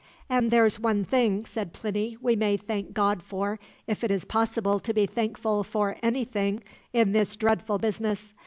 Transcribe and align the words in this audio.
"And 0.31 0.49
there's 0.49 0.79
one 0.79 1.03
thing," 1.03 1.45
said 1.45 1.73
Plinny, 1.73 2.17
"we 2.19 2.35
may 2.35 2.57
thank 2.57 2.91
God 2.91 3.21
for, 3.21 3.59
if 3.85 4.03
it 4.03 4.09
is 4.09 4.25
possible 4.25 4.79
to 4.79 4.93
be 4.95 5.05
thankful 5.05 5.63
for 5.63 5.95
anything 6.01 6.63
in 6.91 7.11
this 7.11 7.35
dreadful 7.35 7.77
business. 7.77 8.33